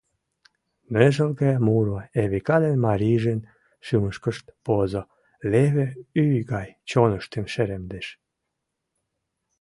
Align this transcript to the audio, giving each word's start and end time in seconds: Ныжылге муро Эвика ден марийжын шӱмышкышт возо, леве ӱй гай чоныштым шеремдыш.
Ныжылге 0.93 1.51
муро 1.65 1.97
Эвика 2.21 2.57
ден 2.63 2.77
марийжын 2.85 3.39
шӱмышкышт 3.85 4.45
возо, 4.65 5.03
леве 5.51 5.87
ӱй 6.23 6.37
гай 6.51 6.67
чоныштым 6.89 7.45
шеремдыш. 7.53 8.07